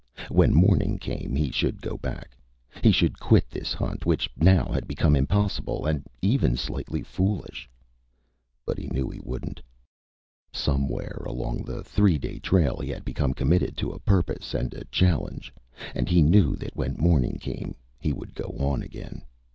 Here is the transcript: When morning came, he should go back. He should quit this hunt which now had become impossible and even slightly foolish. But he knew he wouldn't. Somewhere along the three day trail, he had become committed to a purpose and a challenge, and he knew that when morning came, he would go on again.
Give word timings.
When 0.29 0.51
morning 0.55 0.97
came, 0.97 1.35
he 1.35 1.51
should 1.51 1.79
go 1.79 1.95
back. 1.95 2.35
He 2.81 2.91
should 2.91 3.19
quit 3.19 3.47
this 3.51 3.71
hunt 3.71 4.03
which 4.03 4.27
now 4.35 4.65
had 4.73 4.87
become 4.87 5.15
impossible 5.15 5.85
and 5.85 6.03
even 6.23 6.57
slightly 6.57 7.03
foolish. 7.03 7.69
But 8.65 8.79
he 8.79 8.87
knew 8.87 9.11
he 9.11 9.19
wouldn't. 9.23 9.61
Somewhere 10.51 11.21
along 11.27 11.65
the 11.65 11.83
three 11.83 12.17
day 12.17 12.39
trail, 12.39 12.77
he 12.77 12.89
had 12.89 13.05
become 13.05 13.35
committed 13.35 13.77
to 13.77 13.91
a 13.91 13.99
purpose 13.99 14.55
and 14.55 14.73
a 14.73 14.85
challenge, 14.85 15.53
and 15.93 16.09
he 16.09 16.23
knew 16.23 16.55
that 16.55 16.75
when 16.75 16.95
morning 16.97 17.37
came, 17.37 17.75
he 17.99 18.11
would 18.11 18.33
go 18.33 18.55
on 18.57 18.81
again. 18.81 19.21